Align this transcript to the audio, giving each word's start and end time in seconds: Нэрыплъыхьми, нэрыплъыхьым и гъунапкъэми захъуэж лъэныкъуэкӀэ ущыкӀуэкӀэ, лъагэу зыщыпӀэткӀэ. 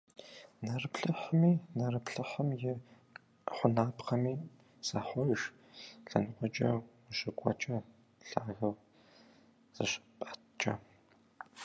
Нэрыплъыхьми, 0.65 1.53
нэрыплъыхьым 1.77 2.47
и 2.55 2.73
гъунапкъэми 3.55 4.33
захъуэж 4.87 5.41
лъэныкъуэкӀэ 6.09 6.69
ущыкӀуэкӀэ, 7.09 7.77
лъагэу 8.29 8.73
зыщыпӀэткӀэ. 9.75 10.73